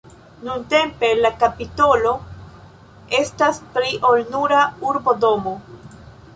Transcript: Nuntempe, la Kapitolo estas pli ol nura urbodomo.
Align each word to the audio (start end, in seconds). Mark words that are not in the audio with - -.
Nuntempe, 0.45 1.09
la 1.25 1.31
Kapitolo 1.43 2.15
estas 3.19 3.63
pli 3.77 3.95
ol 4.13 4.27
nura 4.33 4.67
urbodomo. 4.93 5.59